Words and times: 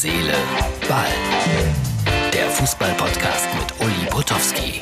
Seele, 0.00 0.32
Ball. 0.88 1.08
Der 2.32 2.48
Fußball-Podcast 2.50 3.48
mit 3.58 3.84
Uli 3.84 4.06
Potowski. 4.08 4.78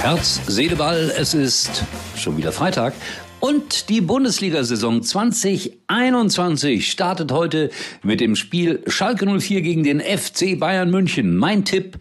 Herz, 0.00 0.40
Seele, 0.46 0.76
Ball, 0.76 1.12
es 1.14 1.34
ist 1.34 1.84
schon 2.16 2.38
wieder 2.38 2.52
Freitag. 2.52 2.94
Und 3.40 3.90
die 3.90 4.00
Bundesliga-Saison 4.00 5.02
2021 5.02 6.90
startet 6.90 7.32
heute 7.32 7.68
mit 8.02 8.20
dem 8.20 8.34
Spiel 8.34 8.82
Schalke 8.86 9.26
04 9.26 9.60
gegen 9.60 9.82
den 9.84 10.00
FC 10.00 10.58
Bayern 10.58 10.90
München. 10.90 11.36
Mein 11.36 11.66
Tipp 11.66 11.98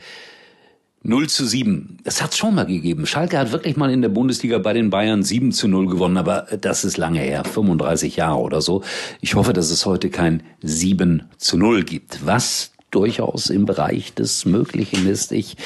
0 1.03 1.29
zu 1.29 1.45
7. 1.45 1.97
Es 2.03 2.21
hat 2.21 2.35
schon 2.35 2.53
mal 2.53 2.65
gegeben. 2.65 3.07
Schalke 3.07 3.39
hat 3.39 3.51
wirklich 3.51 3.75
mal 3.75 3.91
in 3.91 4.03
der 4.03 4.09
Bundesliga 4.09 4.59
bei 4.59 4.73
den 4.73 4.91
Bayern 4.91 5.23
7 5.23 5.51
zu 5.51 5.67
0 5.67 5.87
gewonnen, 5.87 6.17
aber 6.17 6.47
das 6.61 6.83
ist 6.83 6.97
lange 6.97 7.19
her, 7.19 7.43
35 7.43 8.17
Jahre 8.17 8.39
oder 8.39 8.61
so. 8.61 8.83
Ich 9.19 9.33
hoffe, 9.33 9.53
dass 9.53 9.71
es 9.71 9.85
heute 9.87 10.11
kein 10.11 10.43
7 10.61 11.23
zu 11.37 11.57
0 11.57 11.83
gibt, 11.83 12.25
was 12.25 12.71
durchaus 12.91 13.49
im 13.49 13.65
Bereich 13.65 14.13
des 14.13 14.45
Möglichen 14.45 15.07
ist. 15.07 15.31
Ich 15.31 15.57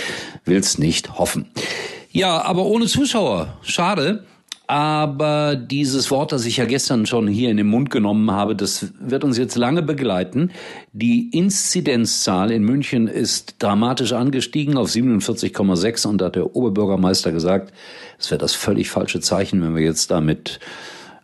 will's 0.45 0.77
nicht 0.77 1.17
hoffen. 1.17 1.47
Ja, 2.11 2.41
aber 2.43 2.63
ohne 2.65 2.85
Zuschauer. 2.85 3.57
Schade. 3.61 4.23
Aber 4.67 5.55
dieses 5.55 6.09
Wort, 6.09 6.31
das 6.31 6.45
ich 6.45 6.57
ja 6.57 6.65
gestern 6.65 7.05
schon 7.05 7.27
hier 7.27 7.51
in 7.51 7.57
den 7.57 7.67
Mund 7.67 7.91
genommen 7.91 8.31
habe, 8.31 8.55
das 8.55 8.87
wird 8.99 9.23
uns 9.23 9.37
jetzt 9.37 9.55
lange 9.55 9.83
begleiten. 9.83 10.51
Die 10.91 11.29
Inzidenzzahl 11.29 12.51
in 12.51 12.63
München 12.63 13.07
ist 13.07 13.55
dramatisch 13.59 14.13
angestiegen 14.13 14.77
auf 14.77 14.89
47,6 14.89 16.07
und 16.07 16.19
da 16.19 16.25
hat 16.25 16.35
der 16.35 16.55
Oberbürgermeister 16.55 17.31
gesagt, 17.31 17.73
es 18.17 18.31
wäre 18.31 18.39
das 18.39 18.55
völlig 18.55 18.89
falsche 18.89 19.19
Zeichen, 19.19 19.61
wenn 19.61 19.75
wir 19.75 19.83
jetzt 19.83 20.09
da 20.09 20.19
mit 20.19 20.59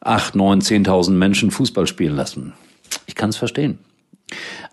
8, 0.01 0.35
9, 0.35 0.61
10.000 0.61 1.11
Menschen 1.11 1.51
Fußball 1.51 1.87
spielen 1.87 2.15
lassen. 2.15 2.53
Ich 3.07 3.15
kann 3.15 3.29
es 3.29 3.37
verstehen. 3.37 3.79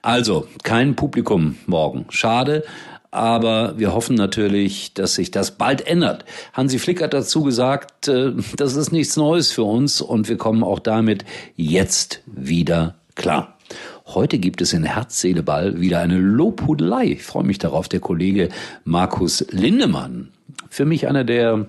Also, 0.03 0.47
kein 0.63 0.95
Publikum 0.95 1.57
morgen. 1.67 2.07
Schade, 2.11 2.65
aber 3.11 3.79
wir 3.79 3.95
hoffen 3.95 4.17
natürlich, 4.17 4.93
dass 4.95 5.15
sich 5.15 5.31
das 5.31 5.53
bald 5.53 5.87
ändert. 5.87 6.25
Hansi 6.53 6.79
Flick 6.79 7.03
hat 7.03 7.15
dazu 7.15 7.43
gesagt, 7.43 8.09
äh, 8.09 8.33
das 8.57 8.77
ist 8.77 8.93
nichts 8.93 9.17
Neues 9.17 9.53
für 9.53 9.65
uns 9.65 10.01
und 10.01 10.29
wir 10.29 10.37
kommen 10.37 10.63
auch 10.63 10.79
damit 10.79 11.25
jetzt 11.57 12.23
wieder 12.27 12.97
klar. 13.15 13.59
Heute 14.07 14.39
gibt 14.39 14.63
es 14.63 14.73
in 14.73 14.85
Herz, 14.85 15.27
Ball 15.45 15.81
wieder 15.81 16.01
eine 16.01 16.19
Lobhudelei. 16.19 17.05
Ich 17.05 17.23
freue 17.23 17.45
mich 17.45 17.59
darauf. 17.59 17.89
Der 17.89 18.01
Kollege 18.01 18.49
Markus 18.85 19.45
Lindemann, 19.51 20.31
für 20.71 20.87
mich 20.87 21.07
einer 21.07 21.25
der 21.25 21.67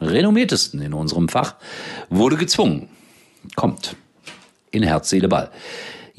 renommiertesten 0.00 0.80
in 0.80 0.94
unserem 0.94 1.28
Fach, 1.28 1.56
wurde 2.08 2.36
gezwungen. 2.36 2.88
Kommt 3.56 3.94
in 4.70 4.82
Herz, 4.82 5.14
Ball. 5.28 5.50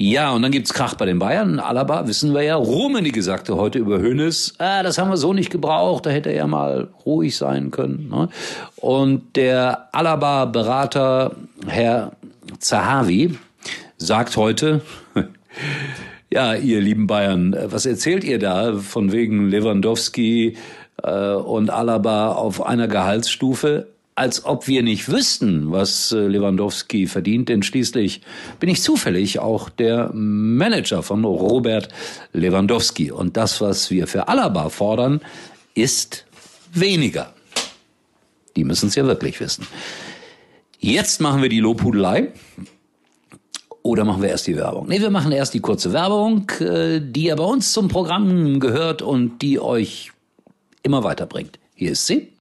Ja, 0.04 0.32
und 0.32 0.42
dann 0.42 0.50
gibt's 0.50 0.74
Krach 0.74 0.94
bei 0.94 1.06
den 1.06 1.20
Bayern. 1.20 1.60
Alaba, 1.60 2.08
wissen 2.08 2.34
wir 2.34 2.42
ja. 2.42 2.56
Rummenigge 2.56 3.22
sagte 3.22 3.54
heute 3.54 3.78
über 3.78 4.00
Hönes, 4.00 4.52
ah, 4.58 4.82
das 4.82 4.98
haben 4.98 5.10
wir 5.10 5.16
so 5.16 5.32
nicht 5.32 5.50
gebraucht, 5.50 6.06
da 6.06 6.10
hätte 6.10 6.30
er 6.30 6.38
ja 6.38 6.46
mal 6.48 6.88
ruhig 7.06 7.36
sein 7.36 7.70
können. 7.70 8.08
Ne? 8.08 8.28
Und 8.74 9.36
der 9.36 9.90
Alaba-Berater, 9.92 11.36
Herr 11.68 12.10
Zahavi, 12.58 13.38
sagt 13.96 14.36
heute, 14.36 14.80
ja, 16.32 16.54
ihr 16.54 16.80
lieben 16.80 17.06
Bayern, 17.06 17.56
was 17.66 17.86
erzählt 17.86 18.24
ihr 18.24 18.40
da 18.40 18.74
von 18.74 19.12
wegen 19.12 19.50
Lewandowski 19.50 20.56
äh, 21.00 21.34
und 21.34 21.70
Alaba 21.70 22.32
auf 22.32 22.66
einer 22.66 22.88
Gehaltsstufe? 22.88 23.86
Als 24.14 24.44
ob 24.44 24.66
wir 24.68 24.82
nicht 24.82 25.10
wüssten, 25.10 25.72
was 25.72 26.12
äh, 26.12 26.26
Lewandowski 26.26 27.06
verdient, 27.06 27.48
denn 27.48 27.62
schließlich 27.62 28.20
bin 28.60 28.68
ich 28.68 28.82
zufällig 28.82 29.38
auch 29.38 29.68
der 29.70 30.10
Manager 30.12 31.02
von 31.02 31.24
Robert 31.24 31.88
Lewandowski. 32.32 33.10
Und 33.10 33.36
das, 33.36 33.60
was 33.60 33.90
wir 33.90 34.06
für 34.06 34.28
Alaba 34.28 34.68
fordern, 34.68 35.20
ist 35.74 36.26
weniger. 36.72 37.32
Die 38.56 38.64
müssen 38.64 38.88
es 38.88 38.94
ja 38.94 39.06
wirklich 39.06 39.40
wissen. 39.40 39.66
Jetzt 40.78 41.20
machen 41.20 41.40
wir 41.40 41.48
die 41.48 41.60
Lobhudelei. 41.60 42.32
Oder 43.84 44.04
machen 44.04 44.22
wir 44.22 44.28
erst 44.28 44.46
die 44.46 44.56
Werbung? 44.56 44.86
Nee, 44.86 45.00
wir 45.00 45.10
machen 45.10 45.32
erst 45.32 45.54
die 45.54 45.60
kurze 45.60 45.92
Werbung, 45.92 46.48
äh, 46.60 47.00
die 47.00 47.24
ja 47.24 47.34
bei 47.34 47.44
uns 47.44 47.72
zum 47.72 47.88
Programm 47.88 48.60
gehört 48.60 49.02
und 49.02 49.40
die 49.42 49.58
euch 49.58 50.12
immer 50.82 51.02
weiterbringt. 51.02 51.58
Hier 51.74 51.92
ist 51.92 52.06
sie. 52.06 52.31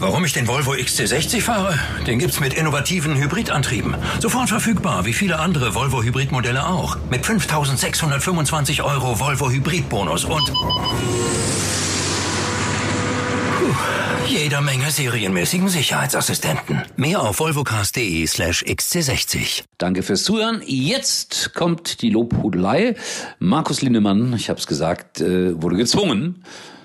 Warum 0.00 0.24
ich 0.24 0.32
den 0.32 0.46
Volvo 0.46 0.74
XC60 0.74 1.40
fahre? 1.40 1.76
Den 2.06 2.20
gibt's 2.20 2.38
mit 2.38 2.54
innovativen 2.54 3.16
Hybridantrieben. 3.16 3.96
Sofort 4.20 4.48
verfügbar, 4.48 5.04
wie 5.06 5.12
viele 5.12 5.40
andere 5.40 5.74
Volvo 5.74 6.04
Hybridmodelle 6.04 6.64
auch. 6.68 6.96
Mit 7.10 7.26
5625 7.26 8.82
Euro 8.82 9.18
Volvo 9.18 9.50
Hybridbonus 9.50 10.24
und 10.24 10.46
puh, 13.56 13.74
jeder 14.28 14.60
Menge 14.60 14.88
serienmäßigen 14.88 15.68
Sicherheitsassistenten. 15.68 16.82
Mehr 16.94 17.20
auf 17.20 17.40
volvocars.de 17.40 18.24
slash 18.28 18.62
XC60. 18.62 19.64
Danke 19.78 20.04
fürs 20.04 20.22
Zuhören. 20.22 20.62
Jetzt 20.64 21.54
kommt 21.54 22.02
die 22.02 22.10
Lobhudelei. 22.10 22.94
Markus 23.40 23.82
Lindemann, 23.82 24.32
ich 24.34 24.48
habe 24.48 24.60
es 24.60 24.68
gesagt, 24.68 25.20
äh, 25.20 25.60
wurde 25.60 25.74
gezwungen, 25.74 26.44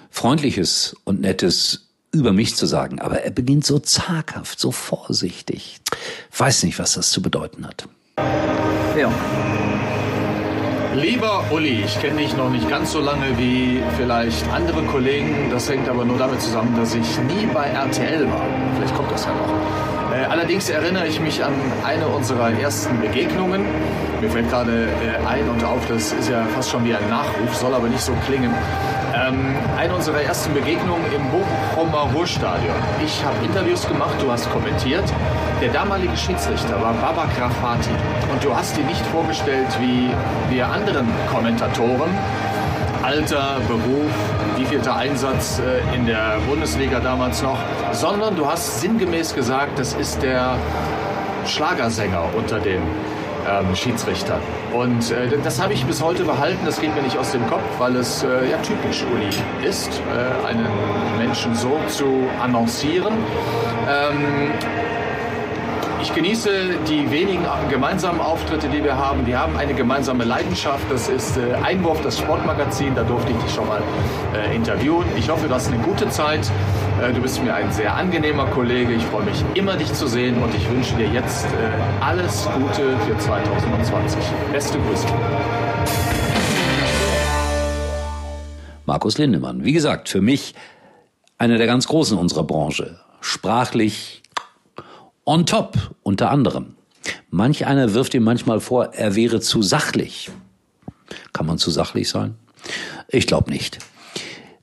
freundliches 0.09 0.95
und 1.03 1.21
nettes 1.21 1.92
über 2.13 2.31
mich 2.31 2.55
zu 2.55 2.65
sagen, 2.65 3.01
aber 3.01 3.21
er 3.21 3.31
beginnt 3.31 3.65
so 3.65 3.79
zaghaft, 3.79 4.59
so 4.59 4.71
vorsichtig. 4.71 5.81
Weiß 6.37 6.63
nicht, 6.63 6.79
was 6.79 6.93
das 6.93 7.11
zu 7.11 7.21
bedeuten 7.21 7.67
hat. 7.67 7.87
Ja. 8.97 9.11
Lieber 10.95 11.43
Uli, 11.49 11.83
ich 11.83 11.99
kenne 11.99 12.21
dich 12.21 12.37
noch 12.37 12.51
nicht 12.51 12.69
ganz 12.69 12.91
so 12.91 12.99
lange 12.99 13.37
wie 13.39 13.81
vielleicht 13.97 14.47
andere 14.49 14.83
Kollegen. 14.83 15.49
Das 15.49 15.67
hängt 15.67 15.89
aber 15.89 16.05
nur 16.05 16.19
damit 16.19 16.39
zusammen, 16.39 16.75
dass 16.77 16.93
ich 16.93 17.17
nie 17.21 17.47
bei 17.51 17.65
RTL 17.65 18.29
war. 18.29 18.45
Vielleicht 18.75 18.95
kommt 18.95 19.11
das 19.11 19.25
ja 19.25 19.33
noch. 19.33 20.13
Äh, 20.13 20.25
allerdings 20.25 20.69
erinnere 20.69 21.07
ich 21.07 21.19
mich 21.19 21.43
an 21.43 21.53
eine 21.83 22.07
unserer 22.07 22.51
ersten 22.51 23.01
Begegnungen. 23.01 23.65
Mir 24.21 24.29
fällt 24.29 24.49
gerade 24.51 24.87
äh, 24.87 25.25
ein 25.25 25.49
und 25.49 25.63
auf, 25.63 25.87
das 25.87 26.13
ist 26.13 26.29
ja 26.29 26.45
fast 26.53 26.69
schon 26.69 26.85
wie 26.85 26.93
ein 26.93 27.09
Nachruf, 27.09 27.55
soll 27.55 27.73
aber 27.73 27.87
nicht 27.87 28.01
so 28.01 28.13
klingen. 28.27 28.53
Ähm, 29.13 29.55
eine 29.77 29.93
unserer 29.93 30.21
ersten 30.21 30.53
Begegnungen 30.53 31.05
im 31.13 31.21
Bochumer 31.29 32.11
Ruhrstadion. 32.13 32.75
Ich 33.05 33.23
habe 33.23 33.35
Interviews 33.45 33.87
gemacht, 33.87 34.15
du 34.19 34.31
hast 34.31 34.49
kommentiert. 34.51 35.03
Der 35.61 35.69
damalige 35.69 36.17
Schiedsrichter 36.17 36.81
war 36.81 36.93
Baba 36.93 37.27
Grafati. 37.37 37.91
Und 38.31 38.43
du 38.43 38.55
hast 38.55 38.75
ihn 38.77 38.87
nicht 38.87 39.05
vorgestellt 39.07 39.67
wie 39.79 40.09
wir 40.49 40.67
anderen 40.67 41.07
Kommentatoren. 41.31 42.09
Alter, 43.03 43.59
Beruf, 43.67 44.11
wievielter 44.57 44.95
Einsatz 44.95 45.59
äh, 45.59 45.95
in 45.95 46.05
der 46.05 46.37
Bundesliga 46.47 46.99
damals 46.99 47.43
noch, 47.43 47.59
sondern 47.91 48.35
du 48.35 48.47
hast 48.47 48.81
sinngemäß 48.81 49.35
gesagt, 49.35 49.77
das 49.77 49.93
ist 49.93 50.23
der 50.23 50.55
Schlagersänger 51.45 52.23
unter 52.35 52.59
den 52.59 52.81
ähm, 53.49 53.75
Schiedsrichter. 53.75 54.39
Und 54.73 55.11
äh, 55.11 55.37
das 55.43 55.61
habe 55.61 55.73
ich 55.73 55.85
bis 55.85 56.01
heute 56.01 56.23
behalten, 56.23 56.65
das 56.65 56.79
geht 56.79 56.95
mir 56.95 57.01
nicht 57.01 57.17
aus 57.17 57.31
dem 57.31 57.45
Kopf, 57.47 57.63
weil 57.77 57.95
es 57.95 58.23
äh, 58.23 58.49
ja 58.49 58.57
typisch 58.57 59.03
Uli 59.03 59.29
ist, 59.67 59.89
äh, 59.91 60.47
einen 60.47 60.67
Menschen 61.17 61.55
so 61.55 61.79
zu 61.87 62.27
annoncieren. 62.41 63.13
Ähm, 63.87 64.51
ich 66.03 66.13
genieße 66.13 66.49
die 66.89 67.09
wenigen 67.11 67.45
gemeinsamen 67.69 68.19
Auftritte, 68.19 68.67
die 68.67 68.83
wir 68.83 68.97
haben. 68.97 69.25
Wir 69.25 69.39
haben 69.39 69.55
eine 69.55 69.73
gemeinsame 69.73 70.25
Leidenschaft. 70.25 70.83
Das 70.89 71.07
ist 71.07 71.37
äh, 71.37 71.53
Einwurf, 71.63 72.01
das 72.01 72.19
Sportmagazin. 72.19 72.93
Da 72.93 73.03
durfte 73.03 73.31
ich 73.31 73.37
dich 73.37 73.53
schon 73.53 73.65
mal 73.65 73.81
äh, 74.35 74.53
interviewen. 74.53 75.05
Ich 75.17 75.29
hoffe, 75.29 75.47
du 75.47 75.55
hast 75.55 75.67
eine 75.67 75.77
gute 75.77 76.09
Zeit. 76.09 76.51
Äh, 77.01 77.13
du 77.13 77.21
bist 77.21 77.41
mir 77.41 77.55
ein 77.55 77.71
sehr 77.71 77.95
angenehmer 77.95 78.47
Kollege. 78.47 78.91
Ich 78.91 79.03
freue 79.05 79.23
mich 79.23 79.45
immer, 79.53 79.77
dich 79.77 79.93
zu 79.93 80.07
sehen 80.07 80.43
und 80.43 80.53
ich 80.53 80.69
wünsche 80.69 80.93
dir 80.95 81.07
jetzt 81.07 81.45
äh, 81.45 82.03
alles 82.03 82.49
Gute 82.53 82.97
für 83.07 83.17
2020. 83.17 84.19
Beste 84.51 84.79
Grüße. 84.79 85.07
Markus 88.85 89.17
Lindemann. 89.17 89.63
Wie 89.63 89.71
gesagt, 89.71 90.09
für 90.09 90.19
mich 90.19 90.53
einer 91.37 91.57
der 91.57 91.67
ganz 91.67 91.87
Großen 91.87 92.17
unserer 92.17 92.43
Branche. 92.43 92.99
Sprachlich 93.21 94.22
on 95.25 95.45
top, 95.45 95.77
unter 96.03 96.31
anderem. 96.31 96.75
Manch 97.29 97.65
einer 97.65 97.93
wirft 97.93 98.13
ihm 98.13 98.23
manchmal 98.23 98.59
vor, 98.59 98.93
er 98.93 99.15
wäre 99.15 99.41
zu 99.41 99.61
sachlich. 99.61 100.31
Kann 101.33 101.45
man 101.45 101.57
zu 101.57 101.71
sachlich 101.71 102.09
sein? 102.09 102.35
Ich 103.07 103.27
glaube 103.27 103.51
nicht. 103.51 103.79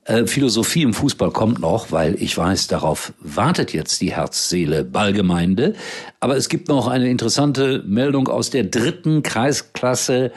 Äh, 0.05 0.25
Philosophie 0.25 0.81
im 0.81 0.93
Fußball 0.93 1.31
kommt 1.31 1.59
noch, 1.59 1.91
weil 1.91 2.15
ich 2.21 2.37
weiß, 2.37 2.67
darauf 2.67 3.13
wartet 3.19 3.73
jetzt 3.73 4.01
die 4.01 4.13
Herz-Seele-Ballgemeinde. 4.13 5.75
Aber 6.19 6.35
es 6.35 6.49
gibt 6.49 6.69
noch 6.69 6.87
eine 6.87 7.09
interessante 7.09 7.83
Meldung 7.85 8.27
aus 8.27 8.49
der 8.49 8.63
dritten 8.63 9.21
Kreisklasse 9.21 10.31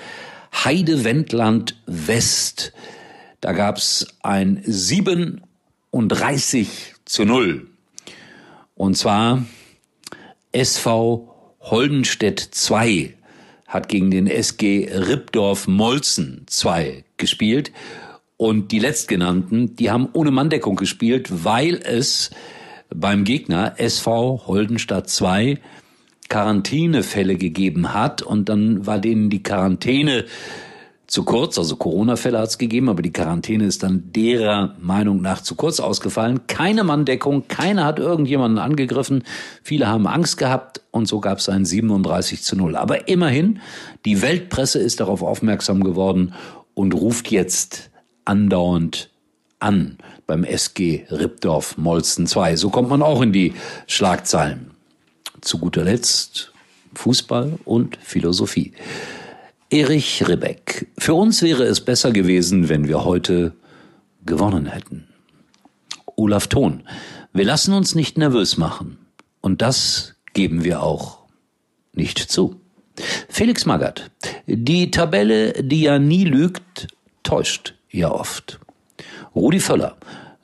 Heide-Wendland 0.53 1.77
West. 1.87 2.73
Da 3.41 3.53
gab's 3.53 4.07
ein 4.23 4.63
37 4.65 6.95
zu 7.05 7.25
0. 7.25 7.67
Und 8.75 8.97
zwar 8.97 9.45
SV 10.55 11.29
Holdenstedt 11.61 12.41
2 12.41 13.15
hat 13.67 13.89
gegen 13.89 14.11
den 14.11 14.27
SG 14.29 14.89
Rippdorf 14.89 15.67
Molzen 15.67 16.45
2 16.47 17.05
gespielt. 17.17 17.73
Und 18.37 18.71
die 18.73 18.79
letztgenannten, 18.79 19.75
die 19.77 19.91
haben 19.91 20.09
ohne 20.13 20.31
Manndeckung 20.31 20.77
gespielt, 20.77 21.45
weil 21.45 21.75
es 21.77 22.31
beim 22.95 23.25
Gegner 23.25 23.75
SV 23.79 24.45
Holdenstadt 24.47 25.11
2 25.11 25.59
Quarantänefälle 26.29 27.37
gegeben 27.37 27.93
hat. 27.93 28.23
Und 28.23 28.49
dann 28.49 28.87
war 28.87 29.01
denen 29.01 29.31
die 29.31 29.43
Quarantäne 29.43 30.25
zu 31.15 31.23
kurz, 31.23 31.59
also 31.59 31.77
Corona-Fälle 31.77 32.41
hat 32.41 32.49
es 32.49 32.59
gegeben, 32.59 32.89
aber 32.89 33.01
die 33.01 33.13
Quarantäne 33.13 33.67
ist 33.67 33.85
dann 33.85 34.11
derer 34.11 34.75
Meinung 34.81 35.23
nach 35.23 35.43
zu 35.43 35.55
kurz 35.55 35.79
ausgefallen. 35.79 36.49
Keine 36.49 36.83
Manndeckung, 36.83 37.47
keiner 37.47 37.85
hat 37.85 38.01
irgendjemanden 38.01 38.59
angegriffen. 38.59 39.23
Viele 39.63 39.87
haben 39.87 40.09
Angst 40.09 40.39
gehabt 40.39 40.81
und 40.91 41.07
so 41.07 41.21
gab 41.21 41.39
es 41.39 41.49
ein 41.49 41.65
37 41.65 42.43
zu 42.43 42.57
0. 42.57 42.75
Aber 42.75 43.07
immerhin, 43.07 43.61
die 44.05 44.23
Weltpresse 44.23 44.81
ist 44.81 44.99
darauf 44.99 45.23
aufmerksam 45.23 45.85
geworden 45.85 46.35
und 46.75 46.95
ruft 46.95 47.31
jetzt 47.31 47.91
andauernd 48.25 49.09
an 49.61 49.99
beim 50.27 50.43
SG 50.43 51.05
Rippdorf 51.13 51.79
Molsten 51.79 52.27
2. 52.27 52.57
So 52.57 52.71
kommt 52.71 52.89
man 52.89 53.03
auch 53.03 53.23
in 53.23 53.33
die 53.33 53.55
Schlagzeilen. 53.87 54.73
Zu 55.43 55.59
guter 55.59 55.85
Letzt 55.85 56.53
Fußball 56.95 57.61
und 57.65 57.99
Philosophie. 58.03 58.73
Erich 59.75 60.29
Ribbeck. 60.29 60.87
Für 60.97 61.15
uns 61.15 61.43
wäre 61.43 61.65
es 61.65 61.81
besser 61.81 62.13
gewesen, 62.13 62.69
wenn 62.69 62.87
wir 62.87 63.05
heute 63.05 63.55
gewonnen 64.25 64.67
hätten. 64.67 65.09
Olaf 66.15 66.47
Thon. 66.47 66.85
Wir 67.33 67.45
lassen 67.45 67.75
uns 67.75 67.97
nicht 67.97 68.17
nervös 68.17 68.57
machen. 68.57 68.99
Und 69.41 69.63
das 69.63 70.15
geben 70.33 70.63
wir 70.63 70.81
auch 70.81 71.25
nicht 71.93 72.21
zu. 72.21 72.61
Felix 73.29 73.67
Magath. 73.67 74.13
Die 74.47 74.93
Tabelle, 74.93 75.55
die 75.55 75.83
ja 75.83 75.99
nie 75.99 76.23
lügt, 76.23 76.87
täuscht 77.25 77.75
ja 77.91 78.13
oft. 78.13 78.61
Rudi 79.35 79.59
Völler. 79.59 79.97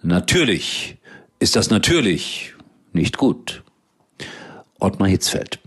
Natürlich 0.03 0.97
ist 1.39 1.55
das 1.55 1.71
natürlich 1.71 2.55
nicht 2.93 3.17
gut. 3.17 3.63
Ottmar 4.81 5.09
Hitzfeld. 5.09 5.60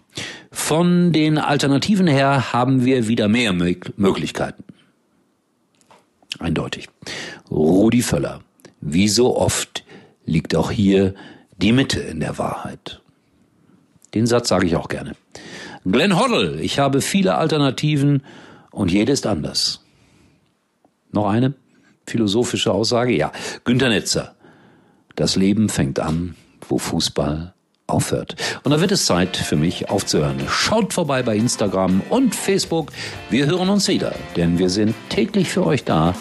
Von 0.53 1.11
den 1.11 1.39
Alternativen 1.39 2.05
her 2.05 2.53
haben 2.53 2.85
wir 2.85 3.07
wieder 3.07 3.27
mehr 3.27 3.53
Möglichkeiten. 3.53 4.63
Eindeutig. 6.37 6.89
Rudi 7.49 8.03
Völler. 8.03 8.41
Wie 8.79 9.07
so 9.07 9.35
oft 9.35 9.83
liegt 10.25 10.55
auch 10.55 10.69
hier 10.69 11.15
die 11.57 11.71
Mitte 11.71 12.01
in 12.01 12.19
der 12.19 12.37
Wahrheit. 12.37 13.01
Den 14.13 14.27
Satz 14.27 14.47
sage 14.47 14.67
ich 14.67 14.75
auch 14.75 14.89
gerne. 14.89 15.15
Glenn 15.85 16.19
Hoddle. 16.19 16.61
Ich 16.61 16.77
habe 16.77 17.01
viele 17.01 17.35
Alternativen 17.35 18.21
und 18.69 18.91
jede 18.91 19.11
ist 19.11 19.25
anders. 19.25 19.83
Noch 21.11 21.27
eine 21.27 21.55
philosophische 22.05 22.71
Aussage? 22.71 23.15
Ja. 23.15 23.31
Günter 23.63 23.89
Netzer. 23.89 24.35
Das 25.15 25.35
Leben 25.35 25.67
fängt 25.67 25.99
an, 25.99 26.35
wo 26.69 26.77
Fußball 26.77 27.53
aufhört. 27.87 28.35
Und 28.63 28.71
da 28.71 28.79
wird 28.79 28.91
es 28.91 29.05
Zeit 29.05 29.35
für 29.35 29.55
mich 29.55 29.89
aufzuhören. 29.89 30.41
Schaut 30.47 30.93
vorbei 30.93 31.23
bei 31.23 31.35
Instagram 31.35 32.01
und 32.09 32.35
Facebook. 32.35 32.91
Wir 33.29 33.45
hören 33.45 33.69
uns 33.69 33.87
wieder, 33.87 34.15
denn 34.35 34.59
wir 34.59 34.69
sind 34.69 34.95
täglich 35.09 35.49
für 35.49 35.65
euch 35.65 35.83
da 35.83 36.15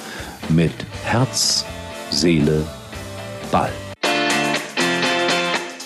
mit 0.49 0.73
Herz, 1.05 1.65
Seele, 2.11 2.67
Ball. 3.51 3.73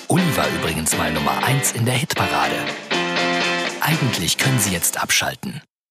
Uli 0.08 0.36
war 0.36 0.46
übrigens 0.60 0.96
mal 0.96 1.12
Nummer 1.12 1.44
1 1.44 1.72
in 1.72 1.84
der 1.84 1.94
Hitparade. 1.94 2.56
Eigentlich 3.80 4.38
können 4.38 4.58
Sie 4.58 4.72
jetzt 4.72 5.00
abschalten. 5.00 5.62